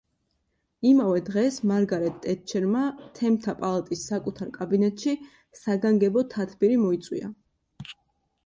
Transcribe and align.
იმავე 0.91 1.19
დღეს 1.25 1.59
მარგარეტ 1.71 2.15
ტეტჩერმა, 2.23 2.81
თემთა 3.19 3.55
პალატის 3.59 4.07
საკუთარ 4.13 4.49
კაბინეტში 4.57 5.15
საგანგებო 5.61 6.25
თათბირი 6.33 6.81
მოიწვია. 6.89 7.31